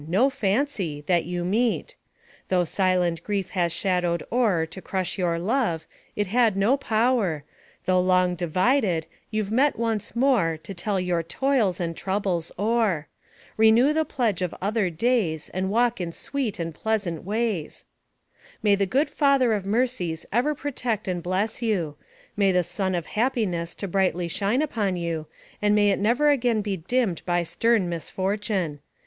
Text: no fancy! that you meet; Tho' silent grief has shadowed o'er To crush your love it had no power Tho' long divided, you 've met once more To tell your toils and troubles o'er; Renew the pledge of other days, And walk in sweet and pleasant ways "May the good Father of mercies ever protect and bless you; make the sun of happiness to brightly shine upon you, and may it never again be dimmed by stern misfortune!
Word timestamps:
no 0.07 0.31
fancy! 0.31 1.01
that 1.01 1.25
you 1.25 1.45
meet; 1.45 1.95
Tho' 2.47 2.63
silent 2.63 3.23
grief 3.23 3.51
has 3.51 3.71
shadowed 3.71 4.23
o'er 4.31 4.65
To 4.65 4.81
crush 4.81 5.19
your 5.19 5.37
love 5.37 5.85
it 6.15 6.25
had 6.25 6.57
no 6.57 6.75
power 6.75 7.43
Tho' 7.85 8.01
long 8.01 8.33
divided, 8.33 9.05
you 9.29 9.43
've 9.43 9.51
met 9.51 9.77
once 9.77 10.15
more 10.15 10.57
To 10.63 10.73
tell 10.73 10.99
your 10.99 11.21
toils 11.21 11.79
and 11.79 11.95
troubles 11.95 12.51
o'er; 12.57 13.09
Renew 13.57 13.93
the 13.93 14.03
pledge 14.03 14.41
of 14.41 14.55
other 14.59 14.89
days, 14.89 15.49
And 15.53 15.69
walk 15.69 16.01
in 16.01 16.11
sweet 16.11 16.57
and 16.57 16.73
pleasant 16.73 17.23
ways 17.23 17.85
"May 18.63 18.73
the 18.73 18.87
good 18.87 19.07
Father 19.07 19.53
of 19.53 19.67
mercies 19.67 20.25
ever 20.33 20.55
protect 20.55 21.07
and 21.07 21.21
bless 21.21 21.61
you; 21.61 21.95
make 22.35 22.55
the 22.55 22.63
sun 22.63 22.95
of 22.95 23.05
happiness 23.05 23.75
to 23.75 23.87
brightly 23.87 24.27
shine 24.27 24.63
upon 24.63 24.97
you, 24.97 25.27
and 25.61 25.75
may 25.75 25.91
it 25.91 25.99
never 25.99 26.31
again 26.31 26.61
be 26.63 26.77
dimmed 26.77 27.21
by 27.23 27.43
stern 27.43 27.87
misfortune! 27.87 28.79